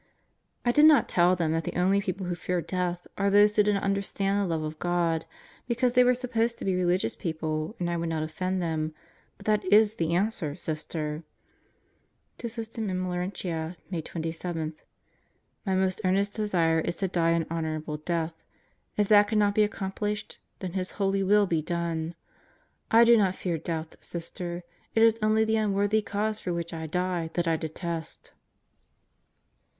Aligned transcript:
I 0.65 0.71
did 0.71 0.85
not 0.85 1.07
tell 1.07 1.35
them 1.35 1.51
that 1.51 1.63
the 1.63 1.75
only 1.79 2.01
people 2.01 2.25
who 2.25 2.33
fear 2.33 2.59
death 2.59 3.05
are 3.19 3.29
those 3.29 3.55
who 3.55 3.61
do 3.61 3.73
not 3.73 3.83
understand 3.83 4.41
the 4.41 4.47
love 4.47 4.63
of 4.63 4.79
God, 4.79 5.27
because 5.67 5.93
they 5.93 6.03
were 6.03 6.15
supposed 6.15 6.57
to 6.57 6.65
be 6.65 6.73
religious 6.73 7.15
people, 7.15 7.75
and 7.77 7.87
I 7.87 7.95
would 7.97 8.09
not 8.09 8.23
offend 8.23 8.63
them; 8.63 8.95
but 9.37 9.45
that 9.45 9.61
w 9.61 9.85
the 9.95 10.15
answer, 10.15 10.55
Sister. 10.55 11.23
To 12.39 12.49
Sister 12.49 12.81
M. 12.81 13.07
Laurentia, 13.07 13.77
May 13.91 14.01
27: 14.01 14.73
My 15.67 15.75
most 15.75 16.01
earnest 16.03 16.33
desire 16.33 16.79
is 16.79 16.95
to 16.95 17.01
Solitary 17.05 17.35
Confinement 17.41 17.45
61 17.45 17.45
die 17.45 17.53
an 17.53 17.65
honorable 17.65 17.97
death. 17.97 18.33
If 18.97 19.07
that 19.09 19.27
cannot 19.27 19.53
be 19.53 19.63
accomplished, 19.63 20.39
then 20.61 20.73
His 20.73 20.93
holy 20.93 21.21
will 21.21 21.45
be 21.45 21.61
done! 21.61 22.15
I 22.89 23.03
do 23.03 23.15
not 23.17 23.35
fear 23.35 23.59
death, 23.59 23.97
Sister; 24.03 24.63
it 24.95 25.03
is 25.03 25.19
only 25.21 25.45
the 25.45 25.57
unworthy 25.57 26.01
cause 26.01 26.39
for 26.39 26.51
which 26.51 26.73
I 26.73 26.87
die, 26.87 27.29
that 27.35 27.47
I 27.47 27.55
detest. 27.55 28.33